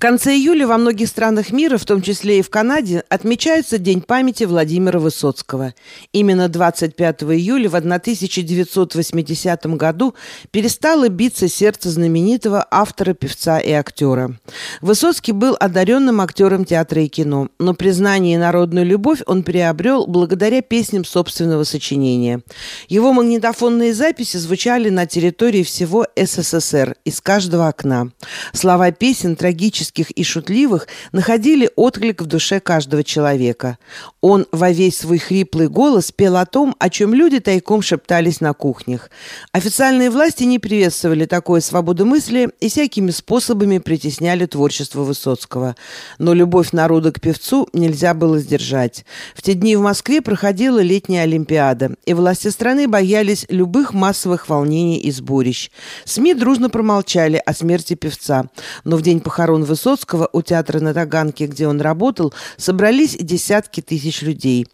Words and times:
конце 0.00 0.34
июля 0.34 0.66
во 0.66 0.78
многих 0.78 1.08
странах 1.08 1.52
мира, 1.52 1.76
в 1.76 1.84
том 1.84 2.00
числе 2.00 2.38
и 2.38 2.42
в 2.42 2.48
Канаде, 2.48 3.04
отмечается 3.10 3.78
День 3.78 4.00
памяти 4.00 4.44
Владимира 4.44 4.98
Высоцкого. 4.98 5.74
Именно 6.12 6.48
25 6.48 7.22
июля 7.24 7.68
в 7.68 7.76
1980 7.76 9.66
году 9.76 10.14
перестало 10.50 11.08
биться 11.10 11.48
сердце 11.48 11.90
знаменитого 11.90 12.66
автора, 12.70 13.12
певца 13.12 13.60
и 13.60 13.72
актера. 13.72 14.34
Высоцкий 14.80 15.32
был 15.32 15.54
одаренным 15.60 16.22
актером 16.22 16.64
театра 16.64 17.02
и 17.02 17.08
кино, 17.08 17.48
но 17.58 17.74
признание 17.74 18.36
и 18.36 18.38
народную 18.38 18.86
любовь 18.86 19.20
он 19.26 19.42
приобрел 19.42 20.06
благодаря 20.06 20.62
песням 20.62 21.04
собственного 21.04 21.64
сочинения. 21.64 22.40
Его 22.88 23.12
магнитофонные 23.12 23.92
записи 23.92 24.38
звучали 24.38 24.88
на 24.88 25.04
территории 25.06 25.62
всего 25.62 26.06
СССР, 26.16 26.96
из 27.04 27.20
каждого 27.20 27.68
окна. 27.68 28.08
Слова 28.54 28.90
песен 28.92 29.36
трагически 29.36 29.89
трагических 29.90 30.10
и 30.10 30.24
шутливых 30.24 30.88
находили 31.12 31.70
отклик 31.76 32.22
в 32.22 32.26
душе 32.26 32.60
каждого 32.60 33.02
человека. 33.04 33.78
Он 34.20 34.46
во 34.52 34.70
весь 34.70 34.98
свой 34.98 35.18
хриплый 35.18 35.68
голос 35.68 36.12
пел 36.12 36.36
о 36.36 36.46
том, 36.46 36.74
о 36.78 36.90
чем 36.90 37.14
люди 37.14 37.40
тайком 37.40 37.82
шептались 37.82 38.40
на 38.40 38.52
кухнях. 38.52 39.10
Официальные 39.52 40.10
власти 40.10 40.44
не 40.44 40.58
приветствовали 40.58 41.26
такое 41.26 41.60
свободомыслие 41.60 42.50
и 42.60 42.68
всякими 42.68 43.10
способами 43.10 43.78
притесняли 43.78 44.46
творчество 44.46 45.02
Высоцкого. 45.02 45.74
Но 46.18 46.34
любовь 46.34 46.72
народа 46.72 47.12
к 47.12 47.20
певцу 47.20 47.68
нельзя 47.72 48.14
было 48.14 48.38
сдержать. 48.38 49.04
В 49.34 49.42
те 49.42 49.54
дни 49.54 49.76
в 49.76 49.80
Москве 49.80 50.20
проходила 50.20 50.80
летняя 50.80 51.22
Олимпиада, 51.22 51.94
и 52.06 52.14
власти 52.14 52.48
страны 52.48 52.88
боялись 52.88 53.46
любых 53.48 53.94
массовых 53.94 54.48
волнений 54.48 54.98
и 54.98 55.10
сборищ. 55.10 55.70
СМИ 56.04 56.34
дружно 56.34 56.70
промолчали 56.70 57.40
о 57.44 57.52
смерти 57.54 57.94
певца, 57.94 58.46
но 58.84 58.96
в 58.96 59.02
день 59.02 59.20
похорон 59.20 59.64
Высоцкого 59.64 59.79
у 59.86 60.42
театра 60.42 60.80
на 60.80 60.94
Таганке, 60.94 61.46
где 61.46 61.66
он 61.66 61.80
работал, 61.80 62.32
собрались 62.56 63.16
десятки 63.16 63.80
тысяч 63.80 64.22
людей. 64.22 64.66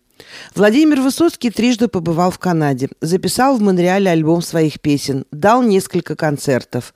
Владимир 0.54 1.00
Высоцкий 1.00 1.50
трижды 1.50 1.88
побывал 1.88 2.30
в 2.30 2.38
Канаде, 2.38 2.88
записал 3.00 3.56
в 3.56 3.62
Монреале 3.62 4.10
альбом 4.10 4.40
своих 4.40 4.80
песен, 4.80 5.24
дал 5.30 5.62
несколько 5.62 6.16
концертов. 6.16 6.94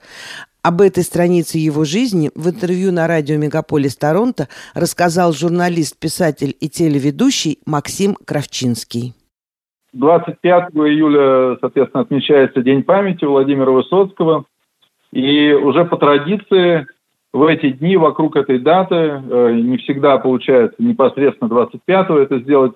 Об 0.63 0.81
этой 0.81 1.03
странице 1.03 1.57
его 1.57 1.83
жизни 1.85 2.29
в 2.35 2.49
интервью 2.49 2.91
на 2.91 3.07
радио 3.07 3.37
«Мегаполис 3.37 3.95
Торонто» 3.95 4.47
рассказал 4.75 5.33
журналист, 5.33 5.99
писатель 5.99 6.55
и 6.59 6.69
телеведущий 6.69 7.57
Максим 7.65 8.15
Кравчинский. 8.15 9.15
25 9.93 10.69
июля, 10.73 11.57
соответственно, 11.59 12.03
отмечается 12.03 12.61
День 12.61 12.83
памяти 12.83 13.25
Владимира 13.25 13.71
Высоцкого. 13.71 14.45
И 15.11 15.51
уже 15.51 15.83
по 15.85 15.97
традиции 15.97 16.87
в 17.33 17.43
эти 17.45 17.71
дни 17.71 17.97
вокруг 17.97 18.35
этой 18.35 18.59
даты, 18.59 18.95
э, 18.95 19.53
не 19.53 19.77
всегда 19.77 20.17
получается 20.17 20.75
непосредственно 20.79 21.49
25-го 21.49 22.17
это 22.17 22.39
сделать, 22.39 22.73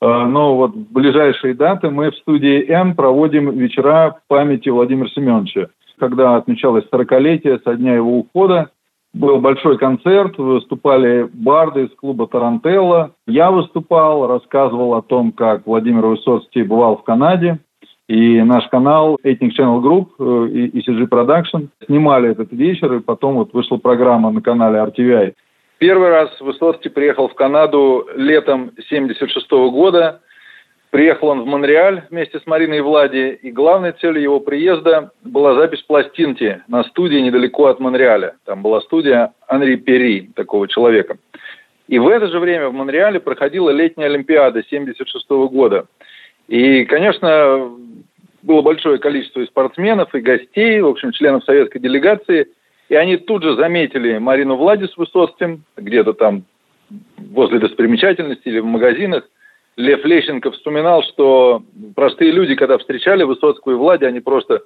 э, 0.00 0.06
но 0.06 0.56
вот 0.56 0.74
в 0.74 0.92
ближайшие 0.92 1.54
даты 1.54 1.90
мы 1.90 2.10
в 2.10 2.16
студии 2.16 2.68
М 2.70 2.94
проводим 2.94 3.50
вечера 3.50 4.18
памяти 4.28 4.68
Владимира 4.68 5.08
Семеновича. 5.08 5.68
Когда 5.98 6.36
отмечалось 6.36 6.84
40-летие 6.92 7.60
со 7.64 7.74
дня 7.74 7.94
его 7.94 8.18
ухода, 8.18 8.70
был 9.12 9.40
большой 9.40 9.78
концерт, 9.78 10.36
выступали 10.36 11.28
барды 11.32 11.84
из 11.84 11.94
клуба 11.96 12.26
«Тарантелла». 12.26 13.12
Я 13.26 13.50
выступал, 13.50 14.26
рассказывал 14.26 14.94
о 14.94 15.02
том, 15.02 15.32
как 15.32 15.66
Владимир 15.66 16.04
Высоцкий 16.04 16.62
бывал 16.62 16.98
в 16.98 17.02
Канаде, 17.02 17.58
и 18.08 18.40
наш 18.42 18.68
канал 18.68 19.18
Ethnic 19.24 19.50
Channel 19.58 19.80
Group 19.80 20.08
э, 20.18 20.48
и 20.50 20.78
ECG 20.78 21.08
Production 21.08 21.68
снимали 21.86 22.30
этот 22.30 22.52
вечер, 22.52 22.94
и 22.94 23.00
потом 23.00 23.34
вот 23.34 23.52
вышла 23.52 23.78
программа 23.78 24.30
на 24.30 24.40
канале 24.40 24.78
RTVI. 24.78 25.34
Первый 25.78 26.08
раз 26.08 26.40
Высоцкий 26.40 26.88
приехал 26.88 27.28
в 27.28 27.34
Канаду 27.34 28.08
летом 28.14 28.72
76 28.88 29.50
года. 29.50 30.20
Приехал 30.90 31.28
он 31.28 31.42
в 31.42 31.46
Монреаль 31.46 32.04
вместе 32.10 32.38
с 32.38 32.46
Мариной 32.46 32.80
Влади, 32.80 33.38
и 33.42 33.50
главной 33.50 33.92
целью 33.92 34.22
его 34.22 34.40
приезда 34.40 35.10
была 35.24 35.54
запись 35.54 35.82
пластинки 35.82 36.62
на 36.68 36.84
студии 36.84 37.18
недалеко 37.18 37.66
от 37.66 37.80
Монреаля. 37.80 38.36
Там 38.46 38.62
была 38.62 38.80
студия 38.82 39.32
Анри 39.48 39.76
Пери, 39.76 40.30
такого 40.34 40.68
человека. 40.68 41.18
И 41.88 41.98
в 41.98 42.08
это 42.08 42.28
же 42.28 42.38
время 42.38 42.68
в 42.68 42.72
Монреале 42.72 43.20
проходила 43.20 43.70
летняя 43.70 44.06
Олимпиада 44.06 44.62
76 44.62 45.28
года. 45.50 45.86
И, 46.48 46.84
конечно, 46.84 47.70
было 48.42 48.62
большое 48.62 48.98
количество 48.98 49.40
и 49.40 49.46
спортсменов, 49.46 50.14
и 50.14 50.20
гостей, 50.20 50.80
в 50.80 50.86
общем, 50.86 51.12
членов 51.12 51.44
советской 51.44 51.80
делегации. 51.80 52.48
И 52.88 52.94
они 52.94 53.16
тут 53.16 53.42
же 53.42 53.56
заметили 53.56 54.18
Марину 54.18 54.56
Владис 54.56 54.96
Высоцким, 54.96 55.64
где-то 55.76 56.12
там 56.12 56.44
возле 57.18 57.58
достопримечательности 57.58 58.48
или 58.48 58.60
в 58.60 58.66
магазинах. 58.66 59.24
Лев 59.76 60.04
Лещенко 60.04 60.52
вспоминал, 60.52 61.02
что 61.02 61.62
простые 61.94 62.30
люди, 62.30 62.54
когда 62.54 62.78
встречали 62.78 63.24
Высоцкую 63.24 63.76
и 63.76 63.78
Влади, 63.78 64.04
они 64.04 64.20
просто 64.20 64.62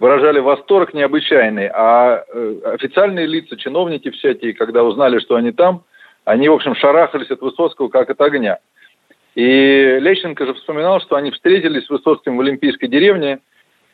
выражали 0.00 0.40
восторг 0.40 0.94
необычайный. 0.94 1.68
А 1.68 2.24
э, 2.26 2.54
официальные 2.64 3.26
лица, 3.26 3.56
чиновники 3.56 4.10
всякие, 4.10 4.54
когда 4.54 4.82
узнали, 4.82 5.18
что 5.18 5.36
они 5.36 5.52
там, 5.52 5.84
они, 6.24 6.48
в 6.48 6.54
общем, 6.54 6.74
шарахались 6.74 7.30
от 7.30 7.40
Высоцкого 7.40 7.88
как 7.88 8.10
от 8.10 8.20
огня. 8.20 8.58
И 9.38 9.98
Лещенко 10.00 10.46
же 10.46 10.54
вспоминал, 10.54 11.00
что 11.00 11.14
они 11.14 11.30
встретились 11.30 11.86
с 11.86 11.90
Высоцким 11.90 12.36
в 12.36 12.40
Олимпийской 12.40 12.88
деревне, 12.88 13.38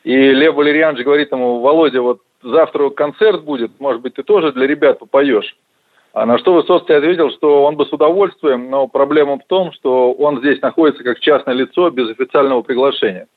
и 0.03 0.31
Лев 0.31 0.55
Валерьянович 0.55 1.05
говорит 1.05 1.31
ему, 1.31 1.59
Володя, 1.59 2.01
вот 2.01 2.21
завтра 2.41 2.89
концерт 2.89 3.43
будет, 3.43 3.79
может 3.79 4.01
быть, 4.01 4.15
ты 4.15 4.23
тоже 4.23 4.53
для 4.53 4.65
ребят 4.65 4.97
попоешь. 4.97 5.55
А 6.13 6.25
на 6.25 6.39
что 6.39 6.55
Высоцкий 6.55 6.93
ответил, 6.93 7.29
что 7.29 7.63
он 7.63 7.75
бы 7.75 7.85
с 7.85 7.93
удовольствием, 7.93 8.71
но 8.71 8.87
проблема 8.87 9.37
в 9.37 9.45
том, 9.45 9.71
что 9.73 10.13
он 10.13 10.39
здесь 10.39 10.59
находится 10.63 11.03
как 11.03 11.19
частное 11.19 11.53
лицо 11.53 11.91
без 11.91 12.09
официального 12.09 12.63
приглашения. 12.63 13.27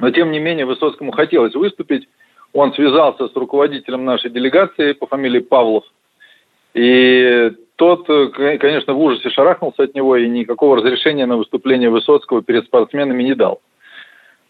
Но 0.00 0.10
тем 0.10 0.30
не 0.30 0.38
менее 0.38 0.66
Высоцкому 0.66 1.12
хотелось 1.12 1.54
выступить. 1.54 2.10
Он 2.52 2.74
связался 2.74 3.26
с 3.26 3.34
руководителем 3.34 4.04
нашей 4.04 4.28
делегации 4.28 4.92
по 4.92 5.06
фамилии 5.06 5.40
Павлов. 5.40 5.84
И 6.74 7.52
тот, 7.80 8.10
э, 8.10 8.58
конечно, 8.58 8.92
в 8.92 9.00
ужасе 9.00 9.30
шарахнулся 9.30 9.84
от 9.84 9.94
него 9.94 10.14
и 10.14 10.28
никакого 10.28 10.76
разрешения 10.76 11.24
на 11.24 11.38
выступление 11.38 11.88
Высоцкого 11.88 12.42
перед 12.42 12.66
спортсменами 12.66 13.22
не 13.22 13.34
дал. 13.34 13.62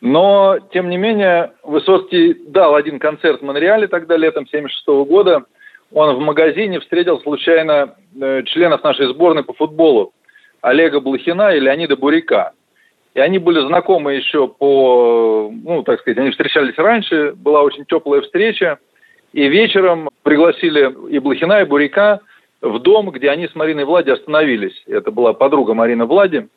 Но, 0.00 0.58
тем 0.72 0.90
не 0.90 0.96
менее, 0.96 1.52
Высоцкий 1.62 2.34
дал 2.48 2.74
один 2.74 2.98
концерт 2.98 3.40
в 3.40 3.44
Монреале 3.44 3.86
тогда, 3.86 4.16
летом 4.16 4.46
1976 4.50 5.08
года. 5.08 5.44
Он 5.92 6.16
в 6.16 6.18
магазине 6.18 6.80
встретил 6.80 7.20
случайно 7.20 7.94
э, 8.20 8.42
членов 8.46 8.82
нашей 8.82 9.06
сборной 9.06 9.44
по 9.44 9.52
футболу 9.52 10.12
Олега 10.60 10.98
Блохина 10.98 11.54
и 11.54 11.60
Леонида 11.60 11.96
Буряка. 11.96 12.50
И 13.14 13.20
они 13.20 13.38
были 13.38 13.60
знакомы 13.60 14.14
еще 14.14 14.48
по, 14.48 15.52
ну, 15.52 15.84
так 15.84 16.00
сказать, 16.00 16.18
они 16.18 16.30
встречались 16.30 16.76
раньше, 16.76 17.32
была 17.36 17.62
очень 17.62 17.84
теплая 17.84 18.22
встреча. 18.22 18.80
И 19.32 19.46
вечером 19.46 20.08
пригласили 20.24 20.92
и 21.10 21.20
Блохина, 21.20 21.60
и 21.60 21.64
Буряка 21.64 22.22
в 22.60 22.78
дом, 22.78 23.10
где 23.10 23.30
они 23.30 23.48
с 23.48 23.54
Мариной 23.54 23.84
Влади 23.84 24.10
остановились. 24.10 24.82
Это 24.86 25.10
была 25.10 25.32
подруга 25.32 25.74
Марина 25.74 26.06
Влади. 26.06 26.48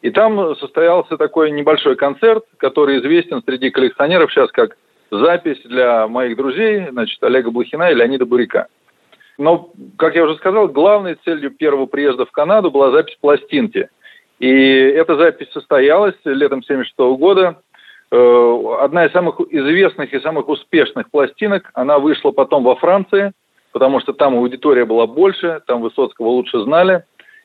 И 0.00 0.10
там 0.10 0.54
состоялся 0.56 1.16
такой 1.16 1.50
небольшой 1.50 1.96
концерт, 1.96 2.44
который 2.58 2.98
известен 3.00 3.42
среди 3.44 3.70
коллекционеров 3.70 4.30
сейчас 4.30 4.50
как 4.52 4.76
запись 5.10 5.60
для 5.64 6.06
моих 6.06 6.36
друзей, 6.36 6.86
значит, 6.90 7.22
Олега 7.22 7.50
Блохина 7.50 7.90
и 7.90 7.94
Леонида 7.94 8.24
Буряка. 8.24 8.68
Но, 9.38 9.72
как 9.96 10.14
я 10.14 10.24
уже 10.24 10.36
сказал, 10.36 10.68
главной 10.68 11.16
целью 11.24 11.50
первого 11.50 11.86
приезда 11.86 12.26
в 12.26 12.30
Канаду 12.30 12.70
была 12.70 12.90
запись 12.90 13.16
пластинки. 13.20 13.88
И 14.38 14.48
эта 14.48 15.16
запись 15.16 15.50
состоялась 15.52 16.14
летом 16.24 16.60
1976 16.60 16.98
года. 17.18 17.60
Э, 18.10 18.76
одна 18.80 19.06
из 19.06 19.12
самых 19.12 19.40
известных 19.50 20.12
и 20.12 20.20
самых 20.20 20.48
успешных 20.48 21.10
пластинок, 21.10 21.70
она 21.74 21.98
вышла 21.98 22.30
потом 22.30 22.62
во 22.62 22.76
Франции– 22.76 23.32
потому 23.72 24.00
что 24.00 24.12
там 24.12 24.36
аудитория 24.36 24.84
была 24.84 25.06
больше, 25.06 25.60
там 25.66 25.82
Высоцкого 25.82 26.28
лучше 26.28 26.60
знали. 26.60 27.04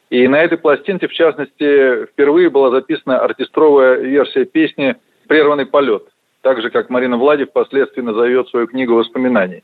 И 0.09 0.27
на 0.27 0.41
этой 0.41 0.57
пластинке, 0.57 1.07
в 1.07 1.13
частности, 1.13 2.05
впервые 2.05 2.49
была 2.49 2.69
записана 2.69 3.19
оркестровая 3.19 3.95
версия 3.95 4.45
песни 4.45 4.95
«Прерванный 5.27 5.65
полет», 5.65 6.03
так 6.41 6.61
же, 6.61 6.69
как 6.69 6.89
Марина 6.89 7.17
Влади 7.17 7.45
впоследствии 7.45 8.01
назовет 8.01 8.47
свою 8.49 8.67
книгу 8.67 8.93
воспоминаний. 8.93 9.63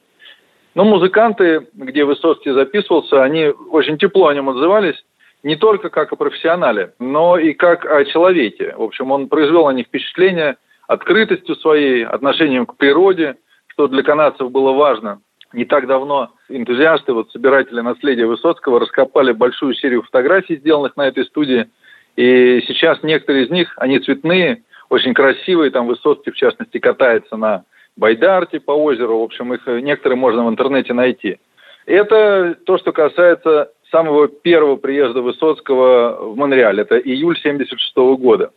Но 0.76 0.86
музыканты, 0.86 1.68
где 1.74 2.06
Высоцкий 2.06 2.52
записывался, 2.52 3.24
они 3.24 3.48
очень 3.72 3.98
тепло 3.98 4.28
о 4.28 4.34
нем 4.34 4.50
отзывались, 4.50 5.04
не 5.44 5.56
только 5.56 5.90
как 5.90 6.12
о 6.12 6.16
профессионале, 6.16 6.94
но 7.00 7.38
и 7.38 7.54
как 7.54 7.86
о 7.86 8.04
человеке. 8.06 8.74
В 8.78 8.84
общем, 8.84 9.12
он 9.12 9.28
произвел 9.28 9.66
на 9.66 9.72
них 9.72 9.88
впечатление 9.88 10.58
открытостью 10.88 11.56
своей, 11.56 12.06
отношением 12.06 12.66
к 12.66 12.76
природе, 12.76 13.38
что 13.68 13.88
для 13.88 14.04
канадцев 14.04 14.52
было 14.52 14.74
важно. 14.74 15.22
Не 15.54 15.66
так 15.66 15.88
давно 15.88 16.32
энтузиасты, 16.48 17.14
вот 17.14 17.32
собиратели 17.32 17.82
наследия 17.82 18.28
Высоцкого 18.28 18.80
раскопали 18.80 19.32
большую 19.32 19.74
серию 19.74 20.04
фотографий, 20.04 20.58
сделанных 20.58 20.96
на 20.96 21.08
этой 21.08 21.26
студии. 21.26 21.68
И 22.16 22.64
сейчас 22.68 23.02
некоторые 23.02 23.46
из 23.46 23.50
них, 23.50 23.74
они 23.78 24.00
цветные, 24.00 24.64
очень 24.90 25.14
красивые. 25.14 25.72
Там 25.72 25.88
Высоцкий, 25.88 26.32
в 26.32 26.36
частности, 26.36 26.78
катается 26.78 27.36
на 27.36 27.64
Байдарте 27.98 28.60
по 28.60 28.72
озеру. 28.72 29.20
В 29.20 29.24
общем, 29.24 29.54
их 29.54 29.66
некоторые 29.66 30.18
можно 30.18 30.46
в 30.46 30.50
интернете 30.50 30.94
найти. 30.94 31.40
Это 31.88 32.56
то, 32.66 32.78
что 32.78 32.92
касается 32.92 33.72
самого 33.90 34.28
первого 34.28 34.76
приезда 34.76 35.22
Высоцкого 35.22 36.32
в 36.32 36.38
Монреаль. 36.38 36.80
Это 36.80 37.00
июль 37.00 37.38
1976 37.38 37.96
года. 38.22 38.52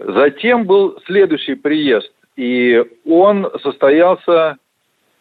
Затем 0.00 0.64
был 0.64 0.98
следующий 1.06 1.54
приезд, 1.54 2.10
и 2.34 2.84
он 3.04 3.48
состоялся 3.62 4.58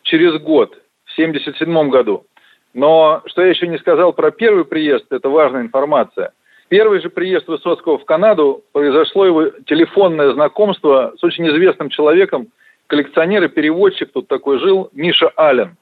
через 0.03 0.33
год, 0.41 0.71
в 1.05 1.13
1977 1.13 1.89
году. 1.89 2.25
Но 2.73 3.21
что 3.25 3.41
я 3.41 3.49
еще 3.49 3.67
не 3.67 3.77
сказал 3.77 4.13
про 4.13 4.31
первый 4.31 4.65
приезд, 4.65 5.05
это 5.11 5.29
важная 5.29 5.61
информация. 5.61 6.31
Первый 6.69 7.01
же 7.01 7.09
приезд 7.09 7.47
Высоцкого 7.47 7.97
в 7.97 8.05
Канаду 8.05 8.63
произошло 8.71 9.25
его 9.25 9.49
телефонное 9.65 10.31
знакомство 10.33 11.13
с 11.17 11.23
очень 11.23 11.45
известным 11.49 11.89
человеком, 11.89 12.47
коллекционер 12.87 13.43
и 13.43 13.47
переводчик 13.49 14.11
тут 14.13 14.27
такой 14.27 14.59
жил, 14.59 14.89
Миша 14.93 15.29
Аллен. 15.35 15.75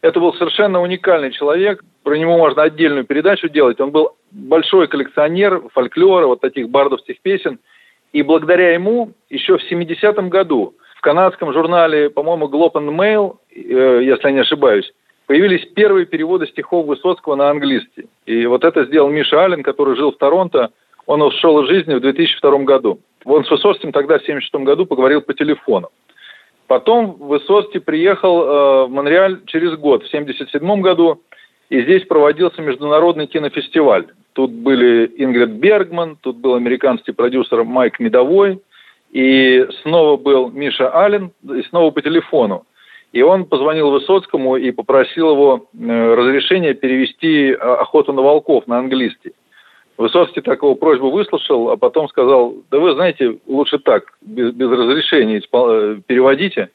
Это 0.00 0.20
был 0.20 0.32
совершенно 0.34 0.80
уникальный 0.80 1.32
человек, 1.32 1.84
про 2.04 2.16
него 2.16 2.38
можно 2.38 2.62
отдельную 2.62 3.04
передачу 3.04 3.48
делать. 3.48 3.80
Он 3.80 3.90
был 3.90 4.16
большой 4.30 4.86
коллекционер 4.86 5.60
фольклора, 5.74 6.26
вот 6.26 6.40
таких 6.40 6.70
бардовских 6.70 7.20
песен. 7.20 7.58
И 8.12 8.22
благодаря 8.22 8.72
ему 8.72 9.12
еще 9.28 9.58
в 9.58 9.70
70-м 9.70 10.30
году 10.30 10.74
в 10.98 11.00
канадском 11.00 11.52
журнале, 11.52 12.10
по-моему, 12.10 12.48
Globe 12.48 12.72
and 12.72 12.90
Mail, 12.90 13.36
э, 13.54 14.00
если 14.02 14.26
я 14.26 14.32
не 14.32 14.40
ошибаюсь, 14.40 14.92
появились 15.26 15.64
первые 15.66 16.06
переводы 16.06 16.48
стихов 16.48 16.86
Высоцкого 16.86 17.36
на 17.36 17.50
английский. 17.50 18.06
И 18.26 18.46
вот 18.46 18.64
это 18.64 18.84
сделал 18.84 19.08
Миша 19.08 19.44
Аллен, 19.44 19.62
который 19.62 19.94
жил 19.94 20.10
в 20.10 20.16
Торонто. 20.16 20.70
Он 21.06 21.22
ушел 21.22 21.62
из 21.62 21.68
жизни 21.68 21.94
в 21.94 22.00
2002 22.00 22.58
году. 22.64 22.98
Он 23.24 23.44
с 23.44 23.50
Высоцким 23.50 23.92
тогда 23.92 24.18
в 24.18 24.22
1976 24.22 24.64
году 24.64 24.86
поговорил 24.86 25.22
по 25.22 25.34
телефону. 25.34 25.90
Потом 26.66 27.12
Высоцкий 27.12 27.78
приехал 27.78 28.42
э, 28.42 28.86
в 28.86 28.90
Монреаль 28.90 29.42
через 29.46 29.76
год, 29.76 30.02
в 30.02 30.08
1977 30.08 30.80
году, 30.80 31.22
и 31.70 31.80
здесь 31.80 32.04
проводился 32.06 32.60
международный 32.60 33.28
кинофестиваль. 33.28 34.08
Тут 34.32 34.50
были 34.50 35.12
Ингрид 35.16 35.50
Бергман, 35.50 36.16
тут 36.20 36.38
был 36.38 36.56
американский 36.56 37.12
продюсер 37.12 37.62
Майк 37.62 38.00
Медовой, 38.00 38.60
и 39.10 39.66
снова 39.82 40.16
был 40.16 40.50
Миша 40.50 40.90
Аллен, 40.90 41.32
и 41.42 41.62
снова 41.62 41.90
по 41.90 42.02
телефону. 42.02 42.64
И 43.12 43.22
он 43.22 43.46
позвонил 43.46 43.90
Высоцкому 43.90 44.56
и 44.56 44.70
попросил 44.70 45.32
его 45.32 45.66
э, 45.72 46.14
разрешения 46.14 46.74
перевести 46.74 47.50
э, 47.50 47.54
«Охоту 47.54 48.12
на 48.12 48.20
волков» 48.20 48.66
на 48.66 48.78
английский. 48.78 49.32
Высоцкий 49.96 50.42
такого 50.42 50.74
просьбу 50.74 51.10
выслушал, 51.10 51.70
а 51.70 51.76
потом 51.76 52.08
сказал, 52.08 52.54
да 52.70 52.78
вы 52.78 52.92
знаете, 52.92 53.38
лучше 53.46 53.78
так, 53.78 54.12
без, 54.20 54.52
без 54.52 54.70
разрешения 54.70 55.40
э, 55.40 56.00
переводите, 56.06 56.68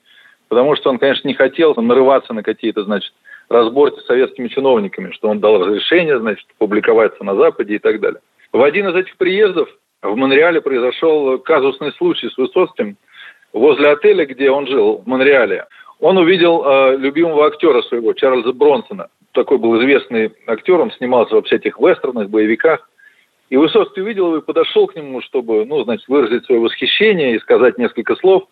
потому 0.50 0.76
что 0.76 0.90
он, 0.90 0.98
конечно, 0.98 1.28
не 1.28 1.36
хотел 1.36 1.76
нарываться 1.76 2.34
на 2.34 2.42
какие-то, 2.42 2.84
значит, 2.84 3.14
разборки 3.48 4.00
с 4.00 4.06
советскими 4.08 4.48
чиновниками, 4.48 5.12
что 5.12 5.30
он 5.30 5.40
дал 5.40 5.60
разрешение, 5.60 6.20
значит, 6.20 6.48
публиковаться 6.58 7.24
на 7.24 7.36
Западе 7.36 7.76
и 7.76 7.80
так 7.80 8.00
далее. 8.02 8.22
В 8.52 8.62
один 8.62 8.90
из 8.90 8.96
этих 8.96 9.16
приездов 9.18 9.70
в 10.04 10.16
Монреале 10.16 10.62
произошел 10.62 11.40
казусный 11.40 11.92
случай 11.94 12.30
с 12.30 12.38
Высоцким 12.38 12.98
возле 13.52 13.92
отеля, 13.92 14.26
где 14.26 14.52
он 14.52 14.68
жил, 14.68 14.98
в 14.98 15.08
Монреале 15.08 15.66
он 16.04 16.18
увидел 16.18 16.66
э, 16.66 16.98
любимого 16.98 17.48
актера 17.48 17.82
своего, 17.84 18.12
Чарльза 18.12 18.52
Бронсона. 18.52 19.08
Такой 19.32 19.58
был 19.58 19.80
известный 19.80 20.34
актер, 20.48 20.82
он 20.82 20.92
снимался 20.92 21.36
во 21.36 21.42
всяких 21.44 21.80
вестернах, 21.80 22.28
боевиках. 22.28 22.90
И 23.50 23.56
Высоцкий 23.56 24.02
увидел 24.02 24.28
его 24.28 24.38
и 24.40 24.42
подошел 24.42 24.88
к 24.88 24.96
нему, 24.96 25.22
чтобы, 25.22 25.64
ну, 25.64 25.82
значит, 25.86 26.06
выразить 26.10 26.46
свое 26.46 26.60
восхищение 26.60 27.36
и 27.36 27.40
сказать 27.40 27.78
несколько 27.78 28.18
слов. 28.18 28.44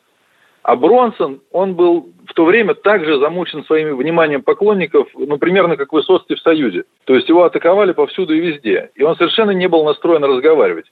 А 0.64 0.78
Бронсон, 0.78 1.42
он 1.52 1.74
был 1.74 2.14
в 2.26 2.34
то 2.34 2.46
время 2.46 2.74
также 2.74 3.20
замучен 3.20 3.66
своим 3.66 3.98
вниманием 3.98 4.44
поклонников, 4.44 5.10
ну, 5.14 5.38
примерно 5.38 5.76
как 5.76 5.92
Высоцкий 5.92 6.36
в 6.36 6.40
Союзе. 6.40 6.86
То 7.04 7.16
есть 7.16 7.28
его 7.28 7.44
атаковали 7.44 7.92
повсюду 7.92 8.34
и 8.34 8.40
везде. 8.40 8.92
И 8.96 9.04
он 9.04 9.18
совершенно 9.18 9.52
не 9.52 9.68
был 9.68 9.84
настроен 9.84 10.24
разговаривать. 10.24 10.86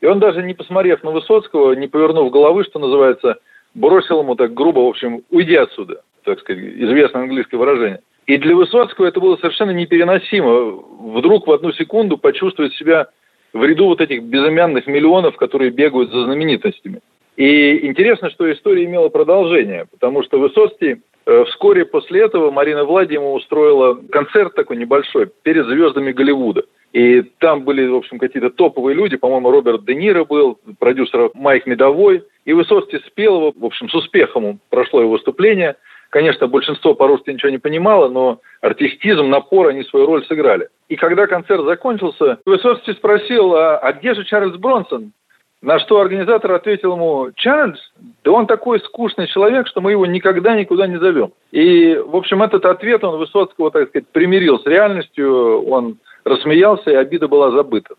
И 0.00 0.06
он 0.06 0.18
даже 0.18 0.42
не 0.42 0.54
посмотрев 0.54 1.02
на 1.02 1.10
Высоцкого, 1.10 1.72
не 1.72 1.88
повернув 1.88 2.30
головы, 2.30 2.64
что 2.64 2.78
называется, 2.78 3.38
бросил 3.74 4.20
ему 4.20 4.34
так 4.34 4.54
грубо, 4.54 4.80
в 4.80 4.88
общем, 4.88 5.22
уйди 5.30 5.56
отсюда, 5.56 6.02
так 6.24 6.40
сказать, 6.40 6.62
известное 6.62 7.22
английское 7.22 7.56
выражение. 7.56 8.00
И 8.26 8.38
для 8.38 8.56
Высоцкого 8.56 9.06
это 9.06 9.20
было 9.20 9.36
совершенно 9.36 9.70
непереносимо. 9.70 10.82
Вдруг 11.14 11.46
в 11.46 11.52
одну 11.52 11.72
секунду 11.72 12.18
почувствовать 12.18 12.74
себя 12.74 13.06
в 13.52 13.64
ряду 13.64 13.86
вот 13.86 14.00
этих 14.00 14.22
безымянных 14.24 14.86
миллионов, 14.86 15.36
которые 15.36 15.70
бегают 15.70 16.10
за 16.10 16.24
знаменитостями. 16.24 17.00
И 17.36 17.86
интересно, 17.86 18.30
что 18.30 18.50
история 18.50 18.84
имела 18.84 19.08
продолжение, 19.10 19.86
потому 19.90 20.22
что 20.24 20.40
Высоцкий 20.40 21.02
э, 21.26 21.44
вскоре 21.44 21.84
после 21.84 22.22
этого 22.22 22.50
Марина 22.50 22.84
Владимирова 22.84 23.34
устроила 23.34 23.94
концерт 24.10 24.54
такой 24.54 24.76
небольшой 24.76 25.30
перед 25.42 25.66
звездами 25.66 26.12
Голливуда. 26.12 26.64
И 26.96 27.20
там 27.40 27.64
были, 27.64 27.86
в 27.86 27.94
общем, 27.94 28.18
какие-то 28.18 28.48
топовые 28.48 28.94
люди, 28.94 29.18
по-моему, 29.18 29.50
Роберт 29.50 29.84
Де 29.84 29.94
Ниро 29.94 30.24
был, 30.24 30.58
продюсер 30.78 31.30
Майк 31.34 31.66
Медовой. 31.66 32.24
И 32.46 32.54
Высоцкий 32.54 33.00
спел 33.06 33.36
его, 33.36 33.52
в 33.54 33.66
общем, 33.66 33.90
с 33.90 33.94
успехом 33.94 34.60
прошло 34.70 35.02
его 35.02 35.10
выступление. 35.10 35.76
Конечно, 36.08 36.46
большинство 36.46 36.94
по-русски 36.94 37.28
ничего 37.28 37.50
не 37.50 37.58
понимало, 37.58 38.08
но 38.08 38.40
артистизм, 38.62 39.28
напор, 39.28 39.66
они 39.66 39.82
свою 39.82 40.06
роль 40.06 40.24
сыграли. 40.24 40.68
И 40.88 40.96
когда 40.96 41.26
концерт 41.26 41.66
закончился, 41.66 42.38
Высоцкий 42.46 42.94
спросил, 42.94 43.54
а, 43.54 43.76
а 43.76 43.92
где 43.92 44.14
же 44.14 44.24
Чарльз 44.24 44.56
Бронсон? 44.56 45.12
На 45.60 45.78
что 45.80 46.00
организатор 46.00 46.52
ответил 46.52 46.94
ему, 46.94 47.30
Чарльз, 47.34 47.78
да 48.24 48.30
он 48.30 48.46
такой 48.46 48.80
скучный 48.80 49.26
человек, 49.26 49.66
что 49.66 49.82
мы 49.82 49.90
его 49.90 50.06
никогда 50.06 50.56
никуда 50.56 50.86
не 50.86 50.98
зовем. 50.98 51.32
И, 51.50 51.94
в 51.96 52.16
общем, 52.16 52.42
этот 52.42 52.64
ответ 52.64 53.04
он 53.04 53.18
Высоцкого, 53.18 53.70
так 53.70 53.90
сказать, 53.90 54.08
примирил 54.08 54.58
с 54.60 54.64
реальностью, 54.64 55.62
он 55.66 55.98
рассмеялся, 56.26 56.90
и 56.90 56.94
обида 56.94 57.28
была 57.28 57.50
забыта. 57.52 57.94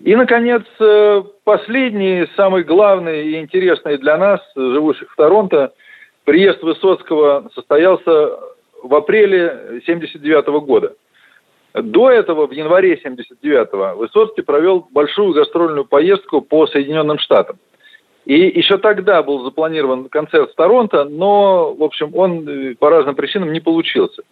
И, 0.00 0.14
наконец, 0.16 0.62
э, 0.80 1.22
последний, 1.44 2.26
самый 2.36 2.64
главный 2.64 3.28
и 3.28 3.40
интересный 3.40 3.98
для 3.98 4.16
нас, 4.16 4.40
живущих 4.56 5.10
в 5.12 5.16
Торонто, 5.16 5.72
приезд 6.24 6.62
Высоцкого 6.62 7.50
состоялся 7.54 8.38
в 8.82 8.94
апреле 8.94 9.48
1979 9.84 10.60
года. 10.60 10.94
До 11.74 12.10
этого, 12.10 12.46
в 12.46 12.52
январе 12.52 12.94
1979 12.94 13.96
Высоцкий 13.96 14.42
провел 14.42 14.86
большую 14.90 15.32
гастрольную 15.32 15.84
поездку 15.84 16.40
по 16.40 16.66
Соединенным 16.66 17.18
Штатам. 17.18 17.58
И 18.24 18.34
еще 18.34 18.78
тогда 18.78 19.22
был 19.22 19.42
запланирован 19.44 20.08
концерт 20.08 20.52
в 20.52 20.54
Торонто, 20.54 21.04
но, 21.04 21.74
в 21.74 21.82
общем, 21.82 22.14
он 22.14 22.48
э, 22.48 22.74
по 22.76 22.90
разным 22.90 23.16
причинам 23.16 23.52
не 23.52 23.60
получился. 23.60 24.22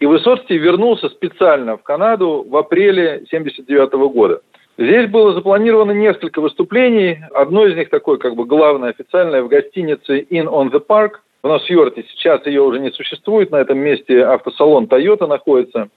И 0.00 0.06
Высоцкий 0.06 0.58
вернулся 0.58 1.08
специально 1.08 1.76
в 1.76 1.82
Канаду 1.82 2.46
в 2.48 2.56
апреле 2.56 3.14
1979 3.14 3.92
года. 4.12 4.40
Здесь 4.78 5.10
было 5.10 5.32
запланировано 5.32 5.90
несколько 5.90 6.40
выступлений. 6.40 7.18
Одно 7.34 7.66
из 7.66 7.76
них 7.76 7.90
такое, 7.90 8.16
как 8.16 8.36
бы 8.36 8.44
главное, 8.44 8.90
официальное, 8.90 9.42
в 9.42 9.48
гостинице 9.48 10.20
Inn 10.30 10.46
on 10.46 10.70
the 10.70 10.80
Park 10.86 11.14
в 11.42 11.48
Носьорте. 11.48 12.04
Сейчас 12.10 12.46
ее 12.46 12.62
уже 12.62 12.78
не 12.78 12.92
существует. 12.92 13.50
На 13.50 13.56
этом 13.56 13.78
месте 13.78 14.24
автосалон 14.24 14.84
Toyota 14.84 15.26
находится. 15.26 15.88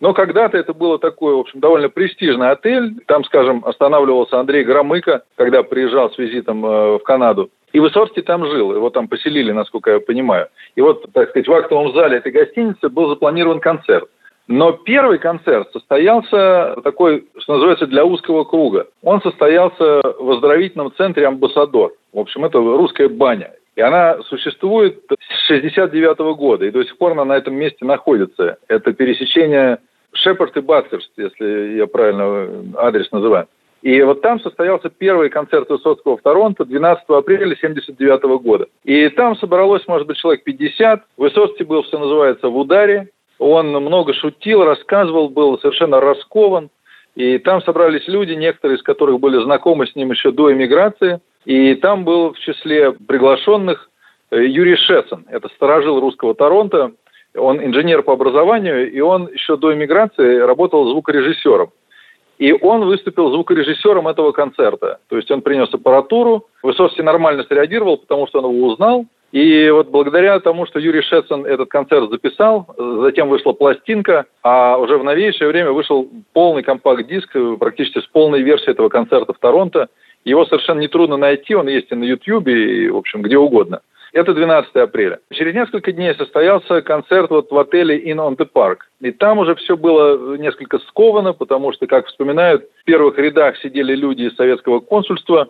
Но 0.00 0.12
когда-то 0.12 0.58
это 0.58 0.74
было 0.74 0.98
такое, 0.98 1.36
в 1.36 1.40
общем, 1.40 1.60
довольно 1.60 1.88
престижный 1.88 2.50
отель. 2.50 3.00
Там, 3.06 3.24
скажем, 3.24 3.64
останавливался 3.64 4.38
Андрей 4.38 4.62
Громыко, 4.62 5.22
когда 5.36 5.62
приезжал 5.62 6.10
с 6.10 6.18
визитом 6.18 6.64
э, 6.66 6.98
в 6.98 7.00
Канаду. 7.00 7.50
И 7.72 7.80
Высоцкий 7.80 8.22
там 8.22 8.46
жил, 8.46 8.74
его 8.74 8.90
там 8.90 9.08
поселили, 9.08 9.52
насколько 9.52 9.90
я 9.92 10.00
понимаю. 10.00 10.48
И 10.74 10.80
вот, 10.80 11.04
так 11.12 11.30
сказать, 11.30 11.48
в 11.48 11.52
актовом 11.52 11.92
зале 11.92 12.18
этой 12.18 12.32
гостиницы 12.32 12.88
был 12.88 13.08
запланирован 13.08 13.60
концерт. 13.60 14.08
Но 14.46 14.72
первый 14.72 15.18
концерт 15.18 15.70
состоялся 15.72 16.76
такой, 16.82 17.26
что 17.38 17.54
называется, 17.54 17.86
для 17.86 18.06
узкого 18.06 18.44
круга. 18.44 18.86
Он 19.02 19.20
состоялся 19.20 20.00
в 20.18 20.30
оздоровительном 20.30 20.92
центре 20.96 21.26
«Амбассадор». 21.26 21.92
В 22.14 22.18
общем, 22.18 22.46
это 22.46 22.58
русская 22.58 23.10
баня. 23.10 23.52
И 23.76 23.82
она 23.82 24.18
существует 24.24 25.02
с 25.10 25.46
69 25.48 26.18
года, 26.36 26.64
и 26.64 26.70
до 26.70 26.82
сих 26.82 26.96
пор 26.96 27.12
она 27.12 27.26
на 27.26 27.36
этом 27.36 27.54
месте 27.54 27.84
находится. 27.84 28.56
Это 28.66 28.92
пересечение 28.94 29.78
Шепард 30.12 30.56
и 30.56 30.60
Батхерст, 30.60 31.12
если 31.16 31.76
я 31.76 31.86
правильно 31.86 32.48
адрес 32.78 33.12
называю. 33.12 33.46
И 33.82 34.02
вот 34.02 34.22
там 34.22 34.40
состоялся 34.40 34.90
первый 34.90 35.30
концерт 35.30 35.68
Высоцкого 35.68 36.16
в 36.16 36.22
Торонто 36.22 36.64
12 36.64 37.04
апреля 37.08 37.44
1979 37.44 38.42
года. 38.42 38.66
И 38.84 39.08
там 39.10 39.36
собралось, 39.36 39.86
может 39.86 40.06
быть, 40.06 40.16
человек 40.16 40.42
50. 40.44 41.04
Высоцкий 41.16 41.64
был, 41.64 41.84
что 41.84 41.98
называется, 41.98 42.48
в 42.48 42.56
ударе. 42.56 43.10
Он 43.38 43.68
много 43.68 44.14
шутил, 44.14 44.64
рассказывал, 44.64 45.28
был 45.28 45.58
совершенно 45.60 46.00
раскован. 46.00 46.70
И 47.14 47.38
там 47.38 47.62
собрались 47.62 48.06
люди, 48.08 48.32
некоторые 48.32 48.78
из 48.78 48.82
которых 48.82 49.20
были 49.20 49.42
знакомы 49.42 49.86
с 49.86 49.94
ним 49.94 50.10
еще 50.10 50.32
до 50.32 50.52
эмиграции. 50.52 51.20
И 51.44 51.74
там 51.76 52.04
был 52.04 52.32
в 52.32 52.38
числе 52.38 52.92
приглашенных 52.92 53.90
э, 54.30 54.44
Юрий 54.44 54.76
Шессон. 54.76 55.24
Это 55.28 55.48
сторожил 55.50 56.00
русского 56.00 56.34
Торонто. 56.34 56.92
Он 57.36 57.64
инженер 57.64 58.02
по 58.02 58.12
образованию, 58.12 58.90
и 58.90 59.00
он 59.00 59.28
еще 59.32 59.56
до 59.56 59.72
эмиграции 59.72 60.38
работал 60.38 60.88
звукорежиссером. 60.90 61.70
И 62.38 62.52
он 62.52 62.84
выступил 62.84 63.30
звукорежиссером 63.30 64.06
этого 64.06 64.32
концерта. 64.32 64.98
То 65.08 65.16
есть 65.16 65.30
он 65.30 65.42
принес 65.42 65.72
аппаратуру. 65.74 66.46
Высоцкий 66.62 67.02
нормально 67.02 67.44
среагировал, 67.44 67.98
потому 67.98 68.26
что 68.28 68.40
он 68.40 68.54
его 68.54 68.66
узнал. 68.68 69.06
И 69.32 69.68
вот 69.70 69.88
благодаря 69.88 70.40
тому, 70.40 70.64
что 70.66 70.78
Юрий 70.78 71.02
Шетсон 71.02 71.44
этот 71.44 71.68
концерт 71.68 72.08
записал, 72.10 72.66
затем 72.78 73.28
вышла 73.28 73.52
пластинка, 73.52 74.24
а 74.42 74.78
уже 74.78 74.96
в 74.96 75.04
новейшее 75.04 75.48
время 75.48 75.72
вышел 75.72 76.08
полный 76.32 76.62
компакт-диск, 76.62 77.36
практически 77.58 77.98
с 77.98 78.06
полной 78.06 78.40
версией 78.40 78.72
этого 78.72 78.88
концерта 78.88 79.34
в 79.34 79.38
Торонто. 79.38 79.88
Его 80.24 80.46
совершенно 80.46 80.80
нетрудно 80.80 81.16
найти, 81.16 81.54
он 81.54 81.68
есть 81.68 81.92
и 81.92 81.94
на 81.94 82.04
Ютьюбе, 82.04 82.84
и, 82.84 82.88
в 82.88 82.96
общем, 82.96 83.20
где 83.20 83.36
угодно. 83.36 83.80
Это 84.12 84.32
12 84.32 84.74
апреля. 84.76 85.20
Через 85.32 85.54
несколько 85.54 85.92
дней 85.92 86.14
состоялся 86.14 86.80
концерт 86.82 87.30
вот 87.30 87.50
в 87.50 87.58
отеле 87.58 87.98
In 88.10 88.16
on 88.16 88.36
the 88.36 88.48
Park. 88.52 88.78
И 89.00 89.10
там 89.10 89.38
уже 89.38 89.54
все 89.56 89.76
было 89.76 90.36
несколько 90.36 90.78
сковано, 90.78 91.34
потому 91.34 91.72
что, 91.72 91.86
как 91.86 92.06
вспоминают, 92.06 92.64
в 92.80 92.84
первых 92.84 93.18
рядах 93.18 93.58
сидели 93.58 93.94
люди 93.94 94.22
из 94.22 94.36
советского 94.36 94.80
консульства, 94.80 95.48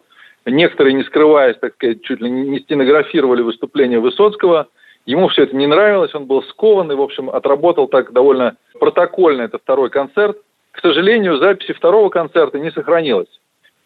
Некоторые, 0.51 0.95
не 0.95 1.05
скрываясь, 1.05 1.57
так 1.59 1.75
сказать, 1.75 2.03
чуть 2.03 2.21
ли 2.21 2.31
не 2.31 2.61
стенографировали 2.61 3.43
выступление 3.43 4.01
Высоцкого. 4.01 4.69
Ему 5.05 5.29
все 5.29 5.45
это 5.45 5.57
не 5.57 5.67
нравилось, 5.67 6.15
он 6.15 6.27
был 6.27 6.43
скован 6.45 6.91
и, 6.93 6.95
в 6.95 7.01
общем, 7.01 7.31
отработал 7.31 7.89
так 7.89 8.13
довольно 8.13 8.57
протокольно 8.79 9.43
это 9.43 9.59
второй 9.59 9.91
концерт. 9.91 10.39
К 10.73 10.81
сожалению, 10.81 11.39
записи 11.39 11.73
второго 11.73 12.09
концерта 12.09 12.59
не 12.59 12.71
сохранилось. 12.71 13.29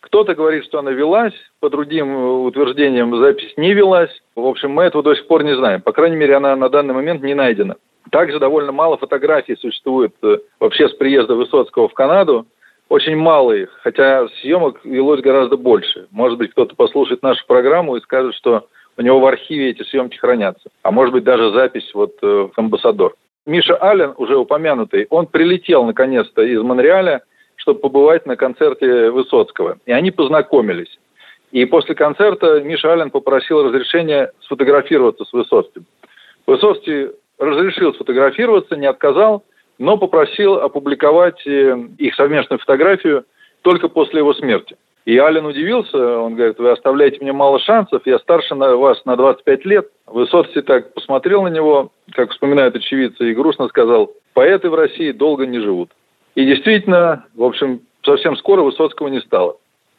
Кто-то 0.03 0.35
говорит, 0.35 0.65
что 0.65 0.81
она 0.81 0.91
велась, 0.91 1.33
по 1.61 1.71
другим 1.71 2.45
утверждениям 2.45 3.17
запись 3.17 3.55
не 3.57 3.73
велась. 3.73 4.11
В 4.35 4.45
общем, 4.45 4.73
мы 4.73 4.83
этого 4.83 5.03
до 5.03 5.15
сих 5.15 5.27
пор 5.27 5.45
не 5.45 5.55
знаем. 5.55 5.81
По 5.81 5.93
крайней 5.93 6.17
мере, 6.17 6.37
она 6.37 6.55
на 6.57 6.69
данный 6.69 6.93
момент 6.93 7.23
не 7.23 7.35
найдена. 7.35 7.77
Также 8.11 8.41
довольно 8.41 8.73
мало 8.73 8.99
фотографий 8.99 9.57
существует 9.57 10.13
э, 10.23 10.39
вообще 10.59 10.89
с 10.89 10.93
приезда 10.93 11.35
Высоцкого 11.35 11.89
в 11.89 11.95
Канаду 11.95 12.47
очень 12.89 13.17
мало 13.17 13.53
их, 13.53 13.71
хотя 13.83 14.29
съемок 14.43 14.85
велось 14.85 15.23
гораздо 15.23 15.57
больше. 15.57 16.09
Может 16.11 16.37
быть, 16.37 16.51
кто-то 16.51 16.75
послушает 16.75 17.23
нашу 17.23 17.47
программу 17.47 17.97
и 17.97 18.01
скажет, 18.03 18.35
что 18.35 18.67
у 18.99 19.03
него 19.03 19.19
в 19.19 19.25
архиве 19.25 19.71
эти 19.71 19.83
съемки 19.85 20.19
хранятся. 20.19 20.69
А 20.83 20.91
может 20.91 21.15
быть, 21.15 21.25
даже 21.25 21.53
запись 21.53 21.91
вот 21.95 22.17
э, 22.23 22.49
в 22.53 22.59
«Амбассадор». 22.59 23.15
Миша 23.47 23.77
Аллен, 23.77 24.13
уже 24.19 24.37
упомянутый, 24.37 25.07
он 25.09 25.27
прилетел 25.27 25.85
наконец-то 25.85 26.43
из 26.43 26.61
Монреаля, 26.61 27.23
чтобы 27.57 27.81
побывать 27.81 28.27
на 28.27 28.37
концерте 28.37 29.11
Высоцкого. 29.11 29.79
И 29.87 29.93
они 29.93 30.11
познакомились. 30.11 30.99
И 31.53 31.65
после 31.67 31.95
концерта 31.95 32.61
Миша 32.61 32.93
Аллен 32.93 33.11
попросил 33.11 33.63
разрешения 33.63 34.33
сфотографироваться 34.41 35.25
с 35.25 35.33
Высоцким. 35.33 35.85
Высоцкий 36.47 37.11
разрешил 37.39 37.95
сфотографироваться, 37.95 38.77
не 38.77 38.87
отказал, 38.87 39.45
но 39.79 39.99
попросил 39.99 40.55
опубликовать 40.55 41.47
э, 41.47 41.77
их 41.99 42.15
совместную 42.15 42.59
фотографию 42.59 43.25
только 43.63 43.89
после 43.89 44.21
его 44.21 44.33
смерти. 44.35 44.77
И 45.05 45.19
Ален 45.19 45.45
удивился, 45.45 46.19
он 46.19 46.37
говорит, 46.37 46.59
вы 46.59 46.71
оставляете 46.71 47.19
мне 47.21 47.33
мало 47.33 47.59
шансов, 47.59 48.03
я 48.07 48.19
старше 48.21 48.55
на 48.55 48.77
вас 48.77 49.05
на 49.05 49.17
25 49.17 49.65
лет. 49.65 49.89
Высоцкий 50.07 50.63
так 50.63 50.95
посмотрел 50.95 51.43
на 51.43 51.49
него, 51.49 51.91
как 52.13 52.31
вспоминают 52.31 52.77
очевидцы, 52.77 53.31
и 53.31 53.35
грустно 53.35 53.67
сказал, 53.69 54.13
поэты 54.33 54.71
в 54.71 54.75
России 54.75 55.11
долго 55.11 55.47
не 55.47 55.59
живут. 55.59 55.91
И 56.35 56.45
действительно, 56.45 57.27
в 57.35 57.43
общем, 57.43 57.83
совсем 58.05 58.37
скоро 58.37 58.63
Высоцкого 58.63 59.09
не 59.09 59.21
стало. 59.21 59.57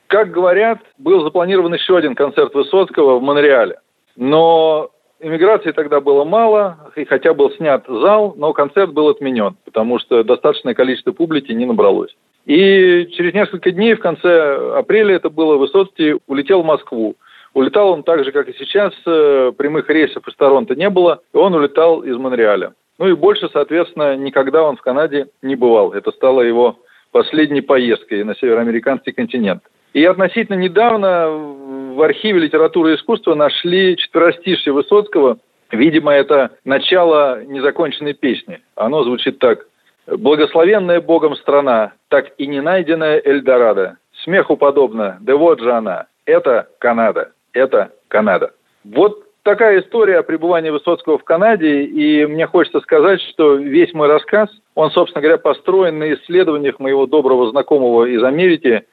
Как 0.08 0.32
говорят, 0.32 0.80
был 0.98 1.24
запланирован 1.24 1.74
еще 1.74 1.98
один 1.98 2.16
концерт 2.16 2.54
Высоцкого 2.54 3.20
в 3.20 3.24
Монреале. 3.24 3.80
Но 4.16 4.92
Иммиграции 5.24 5.72
тогда 5.72 6.02
было 6.02 6.26
мало, 6.26 6.92
и 6.98 7.06
хотя 7.06 7.34
был 7.34 7.50
снят 7.52 7.86
зал, 7.88 8.34
но 8.36 8.52
концерт 8.52 8.92
был 8.92 9.08
отменен, 9.08 9.56
потому 9.64 9.98
что 9.98 10.22
достаточное 10.22 10.74
количество 10.74 11.14
публики 11.14 11.54
не 11.54 11.66
набралось. 11.66 12.14
И 12.46 13.08
через 13.16 13.34
несколько 13.34 13.72
дней, 13.72 13.94
в 13.94 14.02
конце 14.02 14.76
апреля 14.78 15.16
это 15.16 15.30
было, 15.30 15.56
Высоцкий 15.56 16.16
улетел 16.28 16.62
в 16.62 16.66
Москву. 16.66 17.16
Улетал 17.54 17.92
он 17.92 18.04
так 18.04 18.26
же, 18.26 18.34
как 18.34 18.50
и 18.50 18.58
сейчас, 18.58 18.94
э, 19.06 19.54
прямых 19.58 19.90
рейсов 19.90 20.28
из 20.28 20.36
Торонто 20.36 20.76
не 20.76 20.90
было, 20.90 21.22
и 21.34 21.38
он 21.38 21.54
улетал 21.56 22.02
из 22.02 22.18
Монреаля. 22.18 22.74
Ну 23.00 23.08
и 23.08 23.14
больше, 23.14 23.50
соответственно, 23.52 24.16
никогда 24.16 24.64
он 24.64 24.78
в 24.78 24.82
Канаде 24.82 25.28
не 25.42 25.56
бывал. 25.56 25.94
Это 25.94 26.12
стало 26.12 26.42
его 26.42 26.80
последней 27.12 27.62
поездкой 27.62 28.24
на 28.24 28.36
североамериканский 28.36 29.14
континент. 29.14 29.64
И 29.94 30.04
относительно 30.04 30.56
недавно 30.56 31.30
в 31.30 32.02
архиве 32.02 32.40
литературы 32.40 32.92
и 32.92 32.96
искусства 32.96 33.36
нашли 33.36 33.96
четверостишье 33.96 34.74
Высоцкого. 34.74 35.38
Видимо, 35.72 36.12
это 36.12 36.52
начало 36.66 37.44
незаконченной 37.44 38.14
песни. 38.14 38.60
Оно 38.76 39.04
звучит 39.04 39.40
так. 39.40 39.66
«Благословенная 40.06 41.00
Богом 41.00 41.36
страна, 41.38 41.94
так 42.10 42.34
и 42.38 42.46
не 42.46 42.62
найденная 42.62 43.22
Эльдорадо. 43.24 43.98
Смеху 44.24 44.58
подобно, 44.58 45.18
да 45.22 45.38
вот 45.38 45.62
же 45.62 45.72
она. 45.72 46.08
Это 46.26 46.68
Канада. 46.80 47.32
Это 47.54 47.92
Канада». 48.10 48.52
Вот 48.84 49.23
такая 49.44 49.82
история 49.82 50.20
о 50.20 50.24
пребывании 50.24 50.70
Высоцкого 50.70 51.18
в 51.18 51.24
Канаде, 51.24 51.84
и 51.84 52.26
мне 52.26 52.48
хочется 52.48 52.80
сказать, 52.80 53.22
что 53.22 53.56
весь 53.56 53.94
мой 53.94 54.08
рассказ, 54.08 54.50
он, 54.76 54.92
собственно 54.92 55.22
говоря, 55.22 55.38
построен 55.38 56.00
на 56.00 56.14
исследованиях 56.14 56.80
моего 56.80 57.06
доброго 57.06 57.50
знакомого 57.52 58.06
из 58.06 58.24
Америки, 58.24 58.84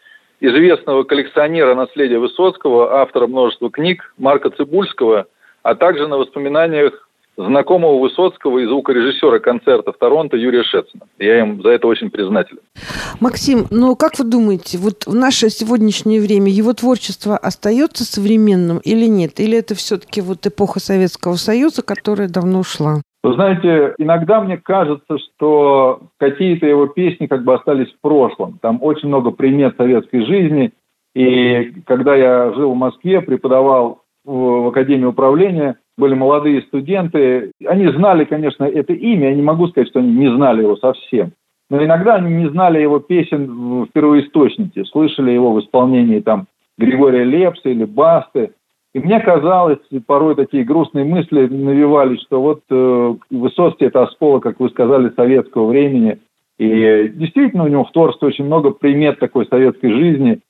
известного 0.41 1.05
коллекционера 1.05 1.75
наследия 1.75 2.19
Высоцкого, 2.19 3.01
автора 3.01 3.27
множества 3.27 3.71
книг 3.71 4.13
Марка 4.19 4.51
Цибульского, 4.51 5.27
а 5.63 5.75
также 5.75 6.09
на 6.09 6.19
воспоминаниях 6.19 7.09
знакомого 7.47 7.99
Высоцкого 7.99 8.59
и 8.59 8.67
звукорежиссера 8.67 9.39
концерта 9.39 9.93
в 9.93 9.99
Торонто 9.99 10.37
Юрия 10.37 10.63
Шетцена. 10.63 11.05
Я 11.19 11.41
им 11.41 11.63
за 11.63 11.71
это 11.71 11.87
очень 11.87 12.11
признателен. 12.11 12.61
Максим, 13.21 13.67
ну 13.71 13.97
как 13.97 14.19
вы 14.19 14.25
думаете, 14.25 14.79
вот 14.79 15.07
в 15.07 15.15
наше 15.15 15.51
сегодняшнее 15.51 16.21
время 16.21 16.51
его 16.51 16.73
творчество 16.73 17.37
остается 17.37 18.05
современным 18.05 18.79
или 18.85 19.07
нет? 19.07 19.41
Или 19.41 19.59
это 19.59 19.75
все-таки 19.75 20.21
вот 20.21 20.47
эпоха 20.47 20.81
Советского 20.81 21.35
Союза, 21.35 21.83
которая 21.83 22.29
давно 22.29 22.61
ушла? 22.61 23.01
Вы 23.23 23.35
знаете, 23.35 23.95
иногда 23.99 24.41
мне 24.41 24.57
кажется, 24.57 25.19
что 25.19 26.01
какие-то 26.19 26.67
его 26.67 26.87
песни 26.87 27.27
как 27.27 27.45
бы 27.45 27.55
остались 27.55 27.93
в 27.93 28.01
прошлом. 28.01 28.59
Там 28.63 28.79
очень 28.83 29.09
много 29.09 29.31
примет 29.31 29.77
советской 29.77 30.25
жизни. 30.25 30.73
И 31.15 31.75
когда 31.87 32.15
я 32.15 32.53
жил 32.55 32.73
в 32.73 32.77
Москве, 32.77 33.21
преподавал 33.21 34.03
в 34.25 34.69
Академии 34.69 35.05
управления, 35.05 35.77
были 36.01 36.15
молодые 36.15 36.63
студенты. 36.63 37.53
Они 37.65 37.87
знали, 37.89 38.25
конечно, 38.25 38.65
это 38.65 38.93
имя. 38.93 39.29
Я 39.29 39.37
не 39.37 39.43
могу 39.43 39.69
сказать, 39.69 39.89
что 39.89 40.01
они 40.01 40.13
не 40.13 40.35
знали 40.35 40.63
его 40.63 40.77
совсем. 40.77 41.33
Но 41.69 41.85
иногда 41.85 42.17
они 42.17 42.35
не 42.35 42.49
знали 42.49 42.81
его 42.81 42.99
песен 42.99 43.85
в 43.85 43.87
первоисточнике. 43.93 44.85
Слышали 44.87 45.31
его 45.31 45.53
в 45.53 45.61
исполнении 45.61 46.19
там 46.19 46.47
Григория 46.77 47.23
Лепса 47.23 47.69
или 47.69 47.85
Басты. 47.85 48.51
И 48.93 48.99
мне 48.99 49.21
казалось, 49.21 49.79
порой 50.07 50.35
такие 50.35 50.65
грустные 50.65 51.05
мысли 51.05 51.47
навевались, 51.47 52.23
что 52.23 52.43
вот 52.43 52.63
э, 52.71 53.15
Высоцкий– 53.31 53.85
это 53.87 54.03
осколок, 54.03 54.43
как 54.43 54.59
вы 54.59 54.69
сказали, 54.71 55.13
советского 55.15 55.69
времени. 55.69 56.19
И 56.59 57.13
действительно 57.15 57.65
у 57.65 57.69
него 57.69 57.85
в 57.85 57.93
творчестве 57.93 58.29
очень 58.29 58.47
много 58.47 58.71
примет 58.71 59.21
такой 59.21 59.47
советской 59.47 59.93
жизни. 59.93 60.41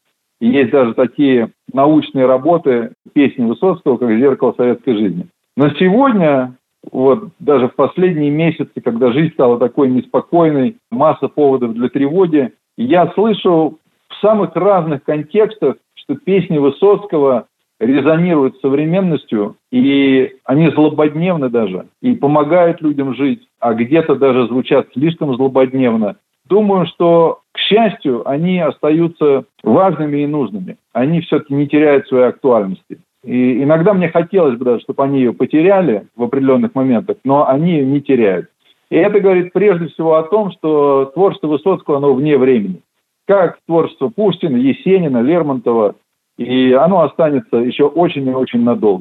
И 0.40 0.48
есть 0.48 0.70
даже 0.70 0.94
такие 0.94 1.50
научные 1.72 2.24
работы, 2.24 2.92
песни 3.12 3.44
Высоцкого, 3.44 3.98
как 3.98 4.10
«Зеркало 4.10 4.54
советской 4.56 4.96
жизни». 4.96 5.26
Но 5.60 5.68
сегодня, 5.78 6.56
вот 6.90 7.32
даже 7.38 7.68
в 7.68 7.74
последние 7.74 8.30
месяцы, 8.30 8.80
когда 8.82 9.12
жизнь 9.12 9.34
стала 9.34 9.58
такой 9.58 9.90
неспокойной, 9.90 10.78
масса 10.90 11.28
поводов 11.28 11.74
для 11.74 11.90
тревоги, 11.90 12.54
я 12.78 13.08
слышу 13.08 13.78
в 14.08 14.14
самых 14.22 14.56
разных 14.56 15.04
контекстах, 15.04 15.76
что 15.96 16.14
песни 16.14 16.56
Высоцкого 16.56 17.46
резонируют 17.78 18.56
с 18.56 18.60
современностью, 18.62 19.56
и 19.70 20.32
они 20.46 20.70
злободневны 20.70 21.50
даже, 21.50 21.88
и 22.00 22.14
помогают 22.14 22.80
людям 22.80 23.14
жить, 23.14 23.46
а 23.58 23.74
где-то 23.74 24.14
даже 24.14 24.46
звучат 24.46 24.88
слишком 24.94 25.34
злободневно. 25.34 26.16
Думаю, 26.48 26.86
что, 26.86 27.40
к 27.52 27.58
счастью, 27.58 28.26
они 28.26 28.60
остаются 28.60 29.44
важными 29.62 30.22
и 30.22 30.26
нужными. 30.26 30.78
Они 30.94 31.20
все-таки 31.20 31.52
не 31.52 31.68
теряют 31.68 32.08
своей 32.08 32.28
актуальности. 32.28 32.98
И 33.24 33.62
иногда 33.62 33.92
мне 33.92 34.08
хотелось 34.08 34.56
бы 34.56 34.64
даже, 34.64 34.80
чтобы 34.80 35.02
они 35.04 35.18
ее 35.18 35.32
потеряли 35.32 36.06
в 36.16 36.22
определенных 36.22 36.74
моментах, 36.74 37.18
но 37.24 37.46
они 37.46 37.72
ее 37.72 37.86
не 37.86 38.00
теряют. 38.00 38.48
И 38.90 38.96
это 38.96 39.20
говорит 39.20 39.52
прежде 39.52 39.88
всего 39.88 40.16
о 40.16 40.22
том, 40.24 40.50
что 40.52 41.10
творчество 41.14 41.48
Высоцкого, 41.48 41.98
оно 41.98 42.14
вне 42.14 42.38
времени. 42.38 42.80
Как 43.26 43.58
творчество 43.66 44.08
Пушкина, 44.08 44.56
Есенина, 44.56 45.20
Лермонтова, 45.20 45.94
и 46.38 46.72
оно 46.72 47.02
останется 47.02 47.58
еще 47.58 47.84
очень 47.84 48.26
и 48.26 48.34
очень 48.34 48.64
надолго. 48.64 48.98